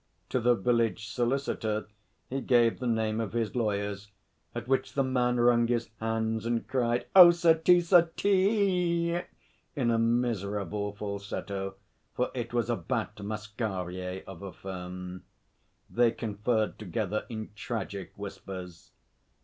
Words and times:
To 0.29 0.39
the 0.39 0.55
village 0.55 1.09
solicitor 1.09 1.85
he 2.27 2.41
gave 2.41 2.79
the 2.79 2.87
name 2.87 3.19
of 3.21 3.33
his 3.33 3.55
lawyers, 3.55 4.09
at 4.55 4.67
which 4.67 4.93
the 4.95 5.03
man 5.03 5.39
wrung 5.39 5.67
his 5.67 5.91
hands 5.99 6.43
and 6.43 6.67
cried, 6.67 7.05
'Oh, 7.15 7.29
Sir 7.29 7.53
T., 7.55 7.81
Sir 7.81 8.09
T.!' 8.15 9.21
in 9.75 9.91
a 9.91 9.99
miserable 9.99 10.91
falsetto, 10.95 11.75
for 12.15 12.31
it 12.33 12.51
was 12.51 12.67
a 12.67 12.75
Bat 12.75 13.19
Masquerier 13.21 14.23
of 14.25 14.41
a 14.41 14.51
firm. 14.51 15.21
They 15.87 16.09
conferred 16.09 16.79
together 16.79 17.27
in 17.29 17.51
tragic 17.55 18.11
whispers. 18.15 18.89